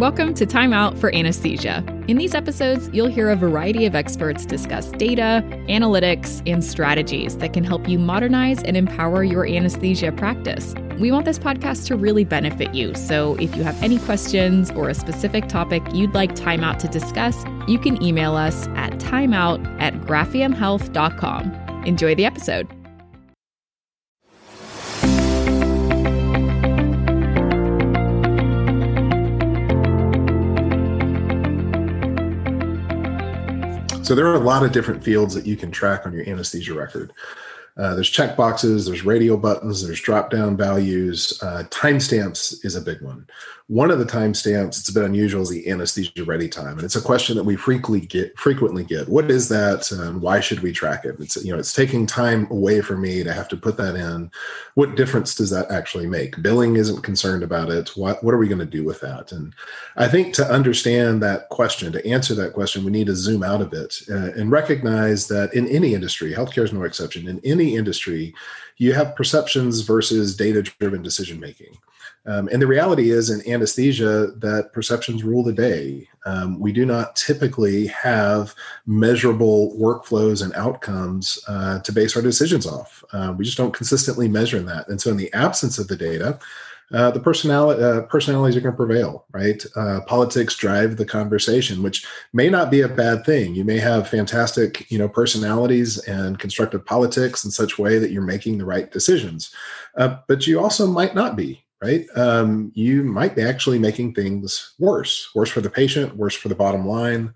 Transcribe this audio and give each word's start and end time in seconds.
Welcome 0.00 0.32
to 0.36 0.46
Time 0.46 0.72
Out 0.72 0.96
for 0.96 1.14
Anesthesia. 1.14 1.84
In 2.08 2.16
these 2.16 2.34
episodes, 2.34 2.88
you'll 2.90 3.08
hear 3.08 3.28
a 3.28 3.36
variety 3.36 3.84
of 3.84 3.94
experts 3.94 4.46
discuss 4.46 4.90
data, 4.92 5.44
analytics, 5.68 6.40
and 6.50 6.64
strategies 6.64 7.36
that 7.36 7.52
can 7.52 7.64
help 7.64 7.86
you 7.86 7.98
modernize 7.98 8.62
and 8.62 8.78
empower 8.78 9.22
your 9.22 9.46
anesthesia 9.46 10.10
practice. 10.10 10.74
We 10.98 11.12
want 11.12 11.26
this 11.26 11.38
podcast 11.38 11.86
to 11.88 11.96
really 11.96 12.24
benefit 12.24 12.74
you, 12.74 12.94
so 12.94 13.34
if 13.34 13.54
you 13.54 13.62
have 13.62 13.80
any 13.82 13.98
questions 13.98 14.70
or 14.70 14.88
a 14.88 14.94
specific 14.94 15.48
topic 15.48 15.82
you'd 15.92 16.14
like 16.14 16.34
Time 16.34 16.64
Out 16.64 16.80
to 16.80 16.88
discuss, 16.88 17.44
you 17.68 17.78
can 17.78 18.02
email 18.02 18.36
us 18.36 18.68
at 18.68 18.92
timeout 18.92 19.62
at 19.82 19.92
graphiumhealth.com. 20.00 21.84
Enjoy 21.84 22.14
the 22.14 22.24
episode. 22.24 22.79
So 34.10 34.16
there 34.16 34.26
are 34.26 34.34
a 34.34 34.40
lot 34.40 34.64
of 34.64 34.72
different 34.72 35.04
fields 35.04 35.36
that 35.36 35.46
you 35.46 35.56
can 35.56 35.70
track 35.70 36.04
on 36.04 36.12
your 36.12 36.28
anesthesia 36.28 36.74
record. 36.74 37.12
Uh, 37.80 37.94
there's 37.94 38.10
check 38.10 38.36
boxes, 38.36 38.84
there's 38.84 39.06
radio 39.06 39.38
buttons, 39.38 39.82
there's 39.82 40.00
drop 40.00 40.30
down 40.30 40.54
values. 40.54 41.40
Uh, 41.42 41.64
timestamps 41.70 42.62
is 42.62 42.76
a 42.76 42.80
big 42.80 43.00
one. 43.00 43.26
One 43.70 43.92
of 43.92 44.00
the 44.00 44.04
timestamps, 44.04 44.80
it's 44.80 44.88
a 44.88 44.92
bit 44.92 45.04
unusual, 45.04 45.42
is 45.42 45.48
the 45.48 45.70
anesthesia 45.70 46.24
ready 46.24 46.48
time, 46.48 46.72
and 46.72 46.82
it's 46.82 46.96
a 46.96 47.00
question 47.00 47.36
that 47.36 47.44
we 47.44 47.54
frequently 47.54 48.04
get. 48.04 48.36
Frequently 48.36 48.82
get. 48.82 49.08
What 49.08 49.30
is 49.30 49.48
that? 49.48 49.92
And 49.92 50.20
why 50.20 50.40
should 50.40 50.58
we 50.58 50.72
track 50.72 51.04
it? 51.04 51.14
It's 51.20 51.36
you 51.44 51.52
know, 51.52 51.58
it's 51.60 51.72
taking 51.72 52.04
time 52.04 52.48
away 52.50 52.80
from 52.80 53.00
me 53.00 53.22
to 53.22 53.32
have 53.32 53.46
to 53.46 53.56
put 53.56 53.76
that 53.76 53.94
in. 53.94 54.28
What 54.74 54.96
difference 54.96 55.36
does 55.36 55.50
that 55.50 55.70
actually 55.70 56.08
make? 56.08 56.42
Billing 56.42 56.74
isn't 56.74 57.02
concerned 57.02 57.44
about 57.44 57.70
it. 57.70 57.90
What 57.90 58.24
what 58.24 58.34
are 58.34 58.38
we 58.38 58.48
going 58.48 58.58
to 58.58 58.66
do 58.66 58.82
with 58.82 59.00
that? 59.02 59.30
And 59.30 59.54
I 59.96 60.08
think 60.08 60.34
to 60.34 60.52
understand 60.52 61.22
that 61.22 61.48
question, 61.50 61.92
to 61.92 62.04
answer 62.04 62.34
that 62.34 62.54
question, 62.54 62.82
we 62.82 62.90
need 62.90 63.06
to 63.06 63.14
zoom 63.14 63.44
out 63.44 63.62
a 63.62 63.66
bit 63.66 64.02
uh, 64.10 64.32
and 64.32 64.50
recognize 64.50 65.28
that 65.28 65.54
in 65.54 65.68
any 65.68 65.94
industry, 65.94 66.32
healthcare 66.32 66.64
is 66.64 66.72
no 66.72 66.82
exception. 66.82 67.28
In 67.28 67.40
any 67.44 67.69
industry, 67.76 68.34
you 68.76 68.92
have 68.94 69.16
perceptions 69.16 69.80
versus 69.82 70.36
data 70.36 70.62
driven 70.62 71.02
decision 71.02 71.38
making. 71.38 71.76
Um, 72.26 72.48
and 72.52 72.60
the 72.60 72.66
reality 72.66 73.10
is 73.10 73.30
in 73.30 73.46
anesthesia 73.50 74.28
that 74.36 74.72
perceptions 74.72 75.24
rule 75.24 75.42
the 75.42 75.52
day. 75.52 76.06
Um, 76.26 76.60
we 76.60 76.70
do 76.70 76.84
not 76.84 77.16
typically 77.16 77.86
have 77.86 78.54
measurable 78.86 79.74
workflows 79.78 80.42
and 80.42 80.52
outcomes 80.54 81.42
uh, 81.48 81.80
to 81.80 81.92
base 81.92 82.16
our 82.16 82.22
decisions 82.22 82.66
off. 82.66 83.02
Uh, 83.12 83.34
we 83.36 83.44
just 83.44 83.56
don't 83.56 83.72
consistently 83.72 84.28
measure 84.28 84.60
that. 84.60 84.88
And 84.88 85.00
so, 85.00 85.10
in 85.10 85.16
the 85.16 85.32
absence 85.32 85.78
of 85.78 85.88
the 85.88 85.96
data, 85.96 86.38
uh, 86.92 87.10
the 87.10 87.20
personality 87.20 87.82
uh, 87.82 88.02
personalities 88.02 88.56
are 88.56 88.60
going 88.60 88.72
to 88.72 88.76
prevail, 88.76 89.24
right? 89.32 89.64
Uh, 89.76 90.00
politics 90.06 90.56
drive 90.56 90.96
the 90.96 91.04
conversation, 91.04 91.82
which 91.82 92.04
may 92.32 92.48
not 92.48 92.70
be 92.70 92.80
a 92.80 92.88
bad 92.88 93.24
thing. 93.24 93.54
You 93.54 93.64
may 93.64 93.78
have 93.78 94.08
fantastic, 94.08 94.90
you 94.90 94.98
know, 94.98 95.08
personalities 95.08 95.98
and 95.98 96.38
constructive 96.38 96.84
politics 96.84 97.44
in 97.44 97.50
such 97.50 97.78
way 97.78 97.98
that 97.98 98.10
you're 98.10 98.22
making 98.22 98.58
the 98.58 98.64
right 98.64 98.90
decisions, 98.90 99.54
uh, 99.96 100.16
but 100.26 100.46
you 100.46 100.60
also 100.60 100.86
might 100.86 101.14
not 101.14 101.36
be, 101.36 101.64
right? 101.80 102.06
Um, 102.16 102.72
you 102.74 103.04
might 103.04 103.36
be 103.36 103.42
actually 103.42 103.78
making 103.78 104.14
things 104.14 104.74
worse, 104.78 105.30
worse 105.34 105.50
for 105.50 105.60
the 105.60 105.70
patient, 105.70 106.16
worse 106.16 106.34
for 106.34 106.48
the 106.48 106.54
bottom 106.56 106.86
line. 106.86 107.32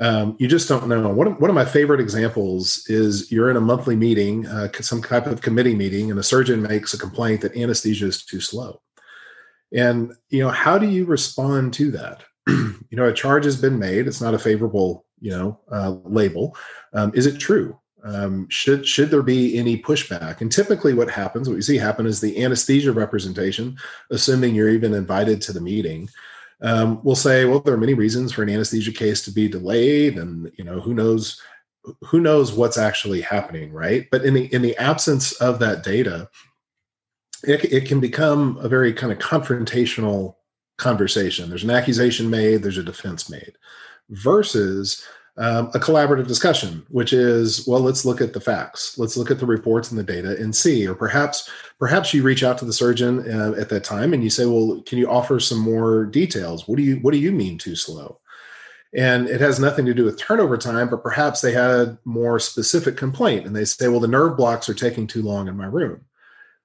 Um, 0.00 0.36
you 0.38 0.46
just 0.46 0.68
don't 0.68 0.88
know. 0.88 1.08
One 1.08 1.26
of, 1.26 1.40
one 1.40 1.50
of 1.50 1.56
my 1.56 1.64
favorite 1.64 2.00
examples 2.00 2.84
is 2.88 3.32
you're 3.32 3.50
in 3.50 3.56
a 3.56 3.60
monthly 3.60 3.96
meeting, 3.96 4.46
uh, 4.46 4.70
some 4.80 5.02
type 5.02 5.26
of 5.26 5.40
committee 5.40 5.74
meeting, 5.74 6.10
and 6.10 6.20
a 6.20 6.22
surgeon 6.22 6.62
makes 6.62 6.94
a 6.94 6.98
complaint 6.98 7.40
that 7.40 7.56
anesthesia 7.56 8.06
is 8.06 8.24
too 8.24 8.40
slow. 8.40 8.80
And 9.72 10.12
you 10.30 10.40
know, 10.40 10.50
how 10.50 10.78
do 10.78 10.86
you 10.86 11.04
respond 11.04 11.74
to 11.74 11.90
that? 11.92 12.22
you 12.46 12.84
know, 12.92 13.06
a 13.06 13.12
charge 13.12 13.44
has 13.44 13.60
been 13.60 13.78
made. 13.78 14.06
It's 14.06 14.20
not 14.20 14.34
a 14.34 14.38
favorable, 14.38 15.04
you 15.20 15.30
know, 15.30 15.60
uh, 15.70 15.96
label. 16.04 16.56
Um, 16.92 17.12
is 17.14 17.26
it 17.26 17.38
true? 17.38 17.78
Um, 18.04 18.48
should 18.48 18.86
should 18.86 19.10
there 19.10 19.22
be 19.22 19.58
any 19.58 19.82
pushback? 19.82 20.40
And 20.40 20.50
typically, 20.50 20.94
what 20.94 21.10
happens, 21.10 21.48
what 21.48 21.56
you 21.56 21.62
see 21.62 21.76
happen, 21.76 22.06
is 22.06 22.20
the 22.20 22.42
anesthesia 22.42 22.92
representation, 22.92 23.76
assuming 24.10 24.54
you're 24.54 24.68
even 24.68 24.94
invited 24.94 25.42
to 25.42 25.52
the 25.52 25.60
meeting, 25.60 26.08
um, 26.60 27.02
will 27.04 27.16
say, 27.16 27.44
well, 27.44 27.60
there 27.60 27.74
are 27.74 27.78
many 27.78 27.94
reasons 27.94 28.32
for 28.32 28.42
an 28.42 28.50
anesthesia 28.50 28.92
case 28.92 29.22
to 29.22 29.30
be 29.30 29.48
delayed, 29.48 30.18
and 30.18 30.50
you 30.56 30.64
know, 30.64 30.80
who 30.80 30.94
knows 30.94 31.40
who 32.02 32.20
knows 32.20 32.52
what's 32.52 32.76
actually 32.76 33.20
happening, 33.20 33.72
right? 33.72 34.08
But 34.10 34.24
in 34.24 34.34
the 34.34 34.52
in 34.52 34.62
the 34.62 34.76
absence 34.76 35.32
of 35.32 35.58
that 35.60 35.82
data, 35.84 36.28
it, 37.44 37.64
it 37.72 37.86
can 37.86 38.00
become 38.00 38.58
a 38.58 38.68
very 38.68 38.92
kind 38.92 39.12
of 39.12 39.18
confrontational 39.18 40.34
conversation. 40.76 41.48
There's 41.48 41.64
an 41.64 41.70
accusation 41.70 42.30
made, 42.30 42.62
there's 42.62 42.78
a 42.78 42.82
defense 42.82 43.30
made, 43.30 43.52
versus 44.10 45.04
um, 45.38 45.68
a 45.68 45.78
collaborative 45.78 46.26
discussion, 46.26 46.84
which 46.88 47.12
is, 47.12 47.66
well, 47.66 47.80
let's 47.80 48.04
look 48.04 48.20
at 48.20 48.32
the 48.32 48.40
facts, 48.40 48.98
let's 48.98 49.16
look 49.16 49.30
at 49.30 49.38
the 49.38 49.46
reports 49.46 49.90
and 49.90 49.98
the 49.98 50.02
data 50.02 50.36
and 50.36 50.54
see. 50.54 50.86
Or 50.86 50.94
perhaps, 50.94 51.48
perhaps 51.78 52.12
you 52.12 52.24
reach 52.24 52.42
out 52.42 52.58
to 52.58 52.64
the 52.64 52.72
surgeon 52.72 53.20
uh, 53.30 53.54
at 53.58 53.68
that 53.68 53.84
time 53.84 54.12
and 54.12 54.24
you 54.24 54.30
say, 54.30 54.46
well, 54.46 54.82
can 54.84 54.98
you 54.98 55.08
offer 55.08 55.38
some 55.38 55.58
more 55.58 56.06
details? 56.06 56.66
What 56.66 56.76
do 56.76 56.82
you 56.82 56.96
What 56.96 57.12
do 57.12 57.18
you 57.18 57.30
mean 57.30 57.56
too 57.56 57.76
slow? 57.76 58.18
And 58.94 59.28
it 59.28 59.40
has 59.40 59.60
nothing 59.60 59.86
to 59.86 59.94
do 59.94 60.04
with 60.04 60.18
turnover 60.18 60.56
time, 60.56 60.88
but 60.88 61.02
perhaps 61.02 61.40
they 61.40 61.52
had 61.52 61.98
more 62.04 62.40
specific 62.40 62.96
complaint 62.96 63.46
and 63.46 63.54
they 63.54 63.64
say, 63.64 63.86
well, 63.86 64.00
the 64.00 64.08
nerve 64.08 64.36
blocks 64.36 64.68
are 64.68 64.74
taking 64.74 65.06
too 65.06 65.22
long 65.22 65.46
in 65.46 65.56
my 65.56 65.66
room. 65.66 66.04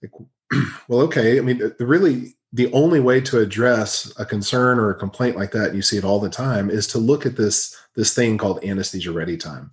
Like, 0.00 0.12
well, 0.88 1.00
okay. 1.00 1.38
I 1.38 1.42
mean, 1.42 1.58
the 1.58 1.86
really 1.86 2.34
the 2.54 2.72
only 2.72 3.00
way 3.00 3.20
to 3.20 3.40
address 3.40 4.12
a 4.16 4.24
concern 4.24 4.78
or 4.78 4.88
a 4.88 4.94
complaint 4.94 5.36
like 5.36 5.50
that, 5.50 5.66
and 5.66 5.76
you 5.76 5.82
see 5.82 5.98
it 5.98 6.04
all 6.04 6.20
the 6.20 6.30
time, 6.30 6.70
is 6.70 6.86
to 6.86 6.98
look 6.98 7.26
at 7.26 7.36
this 7.36 7.76
this 7.96 8.14
thing 8.14 8.38
called 8.38 8.64
anesthesia 8.64 9.12
ready 9.12 9.36
time. 9.36 9.70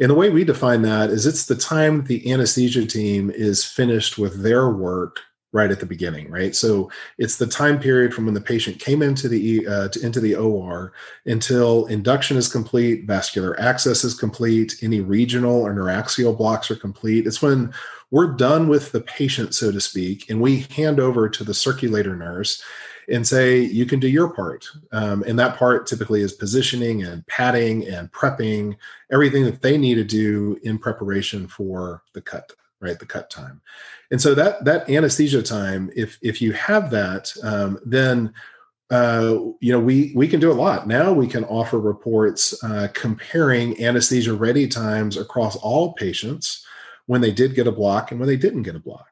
And 0.00 0.10
the 0.10 0.14
way 0.14 0.30
we 0.30 0.44
define 0.44 0.82
that 0.82 1.10
is 1.10 1.26
it's 1.26 1.46
the 1.46 1.54
time 1.54 2.04
the 2.04 2.30
anesthesia 2.32 2.86
team 2.86 3.30
is 3.30 3.64
finished 3.64 4.18
with 4.18 4.42
their 4.42 4.70
work 4.70 5.20
right 5.52 5.70
at 5.70 5.80
the 5.80 5.86
beginning, 5.86 6.30
right? 6.30 6.56
So 6.56 6.90
it's 7.18 7.36
the 7.36 7.46
time 7.46 7.78
period 7.78 8.14
from 8.14 8.24
when 8.24 8.34
the 8.34 8.40
patient 8.40 8.78
came 8.78 9.02
into 9.02 9.28
the 9.28 9.66
uh, 9.66 9.88
to, 9.88 10.04
into 10.04 10.18
the 10.18 10.34
OR 10.34 10.92
until 11.26 11.86
induction 11.86 12.36
is 12.36 12.48
complete, 12.48 13.04
vascular 13.04 13.58
access 13.60 14.02
is 14.02 14.14
complete, 14.14 14.76
any 14.82 15.00
regional 15.00 15.62
or 15.62 15.74
neuraxial 15.74 16.36
blocks 16.36 16.70
are 16.70 16.76
complete. 16.76 17.26
It's 17.26 17.42
when 17.42 17.72
we're 18.10 18.32
done 18.32 18.68
with 18.68 18.92
the 18.92 19.00
patient, 19.00 19.54
so 19.54 19.70
to 19.72 19.80
speak, 19.80 20.28
and 20.28 20.40
we 20.40 20.60
hand 20.70 21.00
over 21.00 21.28
to 21.28 21.44
the 21.44 21.54
circulator 21.54 22.16
nurse 22.16 22.62
and 23.08 23.26
say, 23.26 23.60
you 23.60 23.84
can 23.84 23.98
do 23.98 24.08
your 24.08 24.28
part. 24.32 24.66
Um, 24.92 25.22
and 25.26 25.38
that 25.38 25.56
part 25.56 25.86
typically 25.86 26.20
is 26.20 26.32
positioning 26.32 27.02
and 27.02 27.26
padding 27.26 27.86
and 27.88 28.10
prepping, 28.12 28.76
everything 29.10 29.44
that 29.44 29.62
they 29.62 29.76
need 29.76 29.94
to 29.96 30.04
do 30.04 30.58
in 30.62 30.78
preparation 30.78 31.48
for 31.48 32.02
the 32.12 32.20
cut, 32.20 32.52
right? 32.82 32.98
The 32.98 33.06
cut 33.06 33.30
time. 33.30 33.62
And 34.10 34.20
so 34.20 34.34
that 34.34 34.64
that 34.64 34.90
anesthesia 34.90 35.42
time, 35.42 35.90
if 35.96 36.18
if 36.20 36.42
you 36.42 36.52
have 36.52 36.90
that, 36.90 37.32
um, 37.42 37.78
then 37.86 38.34
uh, 38.90 39.36
you 39.60 39.72
know 39.72 39.80
we 39.80 40.12
we 40.14 40.28
can 40.28 40.40
do 40.40 40.52
a 40.52 40.54
lot 40.54 40.86
now 40.86 41.12
we 41.12 41.26
can 41.26 41.44
offer 41.44 41.80
reports 41.80 42.62
uh, 42.62 42.88
comparing 42.92 43.82
anesthesia 43.82 44.34
ready 44.34 44.68
times 44.68 45.16
across 45.16 45.56
all 45.56 45.94
patients 45.94 46.66
when 47.06 47.22
they 47.22 47.32
did 47.32 47.54
get 47.54 47.66
a 47.66 47.72
block 47.72 48.10
and 48.10 48.20
when 48.20 48.28
they 48.28 48.36
didn't 48.36 48.62
get 48.62 48.76
a 48.76 48.80
block. 48.80 49.08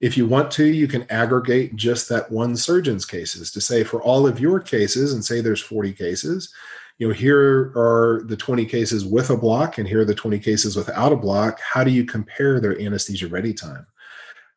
If 0.00 0.16
you 0.16 0.26
want 0.26 0.50
to, 0.52 0.64
you 0.64 0.88
can 0.88 1.08
aggregate 1.10 1.76
just 1.76 2.08
that 2.08 2.30
one 2.30 2.56
surgeon's 2.56 3.04
cases 3.04 3.50
to 3.52 3.60
say 3.60 3.84
for 3.84 4.02
all 4.02 4.26
of 4.26 4.40
your 4.40 4.58
cases, 4.58 5.12
and 5.12 5.24
say 5.24 5.40
there's 5.40 5.60
40 5.60 5.92
cases, 5.92 6.52
you 7.02 7.08
know, 7.08 7.14
here 7.14 7.72
are 7.74 8.22
the 8.26 8.36
20 8.36 8.64
cases 8.64 9.04
with 9.04 9.30
a 9.30 9.36
block, 9.36 9.76
and 9.76 9.88
here 9.88 10.02
are 10.02 10.04
the 10.04 10.14
20 10.14 10.38
cases 10.38 10.76
without 10.76 11.10
a 11.10 11.16
block. 11.16 11.58
How 11.60 11.82
do 11.82 11.90
you 11.90 12.04
compare 12.04 12.60
their 12.60 12.80
anesthesia 12.80 13.26
ready 13.26 13.52
time? 13.52 13.88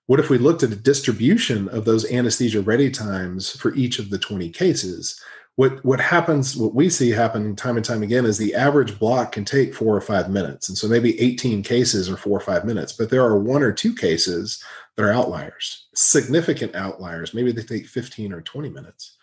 What 0.05 0.19
if 0.19 0.29
we 0.29 0.37
looked 0.37 0.61
at 0.61 0.71
a 0.71 0.75
distribution 0.75 1.67
of 1.69 1.85
those 1.85 2.05
anesthesia 2.11 2.61
ready 2.61 2.91
times 2.91 3.49
for 3.59 3.73
each 3.73 3.97
of 3.97 4.11
the 4.11 4.19
20 4.19 4.51
cases? 4.51 5.19
what 5.57 5.83
what 5.85 6.01
happens 6.01 6.57
what 6.57 6.75
we 6.75 6.89
see 6.89 7.09
happening 7.09 7.55
time 7.55 7.77
and 7.77 7.85
time 7.85 8.03
again 8.03 8.25
is 8.25 8.37
the 8.37 8.53
average 8.53 8.99
block 8.99 9.31
can 9.31 9.45
take 9.45 9.73
four 9.73 9.95
or 9.95 10.01
five 10.01 10.29
minutes 10.29 10.67
and 10.67 10.77
so 10.77 10.85
maybe 10.85 11.17
18 11.17 11.63
cases 11.63 12.09
are 12.09 12.17
four 12.17 12.37
or 12.37 12.41
five 12.41 12.65
minutes 12.65 12.91
but 12.91 13.09
there 13.09 13.23
are 13.23 13.39
one 13.39 13.63
or 13.63 13.71
two 13.71 13.95
cases 13.95 14.61
that 14.97 15.03
are 15.03 15.13
outliers 15.13 15.87
significant 15.95 16.75
outliers 16.75 17.33
maybe 17.33 17.53
they 17.53 17.61
take 17.61 17.87
15 17.87 18.33
or 18.33 18.41
20 18.41 18.69
minutes 18.69 19.15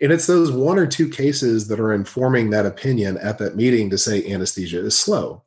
and 0.00 0.12
it's 0.12 0.26
those 0.26 0.50
one 0.50 0.78
or 0.78 0.86
two 0.86 1.08
cases 1.08 1.68
that 1.68 1.80
are 1.80 1.92
informing 1.92 2.50
that 2.50 2.66
opinion 2.66 3.16
at 3.18 3.38
that 3.38 3.56
meeting 3.56 3.90
to 3.90 3.98
say 3.98 4.30
anesthesia 4.30 4.78
is 4.84 4.98
slow 4.98 5.42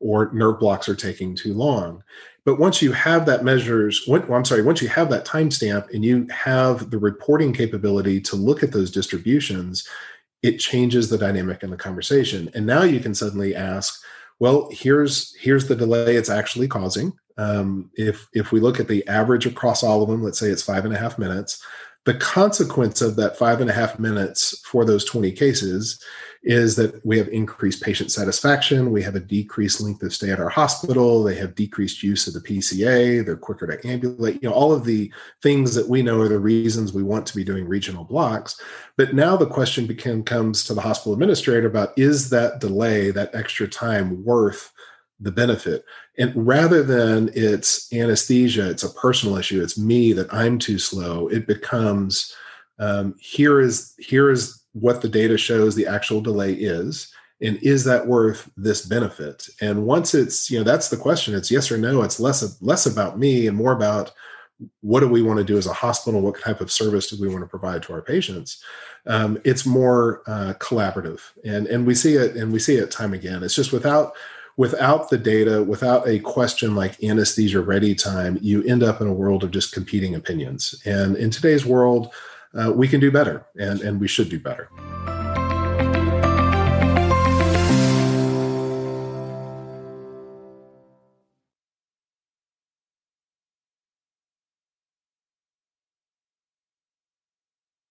or 0.00 0.32
nerve 0.32 0.58
blocks 0.58 0.88
are 0.88 0.96
taking 0.96 1.34
too 1.34 1.54
long 1.54 2.02
but 2.44 2.58
once 2.58 2.82
you 2.82 2.92
have 2.92 3.26
that 3.26 3.44
measures, 3.44 4.08
I'm 4.08 4.44
sorry, 4.44 4.62
once 4.62 4.82
you 4.82 4.88
have 4.88 5.10
that 5.10 5.24
timestamp 5.24 5.90
and 5.92 6.04
you 6.04 6.26
have 6.30 6.90
the 6.90 6.98
reporting 6.98 7.52
capability 7.52 8.20
to 8.22 8.36
look 8.36 8.62
at 8.62 8.72
those 8.72 8.90
distributions, 8.90 9.86
it 10.42 10.58
changes 10.58 11.08
the 11.08 11.18
dynamic 11.18 11.62
in 11.62 11.70
the 11.70 11.76
conversation. 11.76 12.50
And 12.54 12.66
now 12.66 12.82
you 12.82 12.98
can 12.98 13.14
suddenly 13.14 13.54
ask, 13.54 14.02
well, 14.40 14.68
here's 14.72 15.36
here's 15.36 15.68
the 15.68 15.76
delay 15.76 16.16
it's 16.16 16.28
actually 16.28 16.66
causing. 16.66 17.12
Um, 17.38 17.90
if 17.94 18.28
if 18.32 18.50
we 18.50 18.58
look 18.58 18.80
at 18.80 18.88
the 18.88 19.06
average 19.06 19.46
across 19.46 19.84
all 19.84 20.02
of 20.02 20.08
them, 20.08 20.22
let's 20.22 20.38
say 20.38 20.48
it's 20.48 20.64
five 20.64 20.84
and 20.84 20.92
a 20.92 20.98
half 20.98 21.18
minutes, 21.18 21.62
The 22.04 22.14
consequence 22.14 23.00
of 23.00 23.14
that 23.16 23.36
five 23.36 23.60
and 23.60 23.70
a 23.70 23.72
half 23.72 23.98
minutes 23.98 24.60
for 24.66 24.84
those 24.84 25.04
20 25.04 25.30
cases 25.32 26.02
is 26.42 26.74
that 26.74 27.04
we 27.06 27.16
have 27.16 27.28
increased 27.28 27.82
patient 27.82 28.10
satisfaction. 28.10 28.90
We 28.90 29.02
have 29.02 29.14
a 29.14 29.20
decreased 29.20 29.80
length 29.80 30.02
of 30.02 30.12
stay 30.12 30.30
at 30.30 30.40
our 30.40 30.48
hospital. 30.48 31.22
They 31.22 31.36
have 31.36 31.54
decreased 31.54 32.02
use 32.02 32.26
of 32.26 32.34
the 32.34 32.40
PCA. 32.40 33.24
They're 33.24 33.36
quicker 33.36 33.68
to 33.68 33.88
ambulate. 33.88 34.42
You 34.42 34.48
know, 34.48 34.54
all 34.54 34.72
of 34.72 34.84
the 34.84 35.12
things 35.42 35.74
that 35.76 35.88
we 35.88 36.02
know 36.02 36.20
are 36.20 36.28
the 36.28 36.40
reasons 36.40 36.92
we 36.92 37.04
want 37.04 37.26
to 37.26 37.36
be 37.36 37.44
doing 37.44 37.68
regional 37.68 38.02
blocks. 38.02 38.60
But 38.96 39.14
now 39.14 39.36
the 39.36 39.46
question 39.46 39.86
became, 39.86 40.24
comes 40.24 40.64
to 40.64 40.74
the 40.74 40.80
hospital 40.80 41.12
administrator 41.12 41.68
about 41.68 41.96
is 41.96 42.30
that 42.30 42.60
delay, 42.60 43.12
that 43.12 43.34
extra 43.34 43.68
time 43.68 44.24
worth 44.24 44.72
the 45.20 45.30
benefit? 45.32 45.84
And 46.18 46.32
rather 46.34 46.82
than 46.82 47.30
it's 47.34 47.92
anesthesia, 47.92 48.68
it's 48.68 48.82
a 48.82 48.92
personal 48.94 49.36
issue, 49.36 49.62
it's 49.62 49.78
me 49.78 50.12
that 50.12 50.32
I'm 50.32 50.58
too 50.58 50.78
slow, 50.78 51.28
it 51.28 51.46
becomes 51.46 52.34
um, 52.78 53.14
here 53.18 53.60
is 53.60 53.94
here 53.98 54.30
is 54.30 54.62
what 54.72 55.02
the 55.02 55.08
data 55.08 55.36
shows 55.38 55.74
the 55.74 55.86
actual 55.86 56.20
delay 56.20 56.54
is 56.54 57.12
and 57.40 57.56
is 57.62 57.84
that 57.84 58.06
worth 58.06 58.50
this 58.56 58.86
benefit? 58.86 59.48
And 59.60 59.84
once 59.84 60.14
it's 60.14 60.50
you 60.50 60.58
know 60.58 60.64
that's 60.64 60.88
the 60.88 60.96
question 60.96 61.34
it's 61.34 61.50
yes 61.50 61.70
or 61.70 61.78
no 61.78 62.02
it's 62.02 62.18
less 62.18 62.60
less 62.60 62.86
about 62.86 63.18
me 63.18 63.46
and 63.46 63.56
more 63.56 63.72
about 63.72 64.12
what 64.80 65.00
do 65.00 65.08
we 65.08 65.22
want 65.22 65.38
to 65.38 65.44
do 65.44 65.58
as 65.58 65.66
a 65.66 65.72
hospital 65.72 66.20
what 66.20 66.40
type 66.40 66.60
of 66.60 66.72
service 66.72 67.08
do 67.08 67.20
we 67.20 67.28
want 67.28 67.42
to 67.42 67.48
provide 67.48 67.82
to 67.82 67.92
our 67.92 68.02
patients 68.02 68.62
um, 69.06 69.40
it's 69.44 69.66
more 69.66 70.22
uh, 70.26 70.54
collaborative. 70.58 71.20
And 71.44 71.66
and 71.66 71.86
we 71.86 71.94
see 71.94 72.14
it 72.14 72.36
and 72.36 72.52
we 72.52 72.58
see 72.58 72.76
it 72.76 72.90
time 72.90 73.14
again. 73.14 73.42
It's 73.42 73.54
just 73.54 73.72
without 73.72 74.14
without 74.56 75.08
the 75.08 75.18
data 75.18 75.62
without 75.62 76.06
a 76.06 76.18
question 76.20 76.74
like 76.74 77.02
anesthesia 77.02 77.60
ready 77.60 77.94
time 77.94 78.38
you 78.42 78.62
end 78.64 78.82
up 78.82 79.00
in 79.00 79.06
a 79.06 79.12
world 79.12 79.42
of 79.42 79.50
just 79.50 79.72
competing 79.72 80.14
opinions 80.14 80.80
and 80.84 81.16
in 81.16 81.30
today's 81.30 81.64
world 81.64 82.12
uh, 82.54 82.72
we 82.72 82.88
can 82.88 83.00
do 83.00 83.10
better 83.10 83.44
and, 83.58 83.80
and 83.80 84.00
we 84.00 84.08
should 84.08 84.28
do 84.28 84.38
better. 84.38 84.68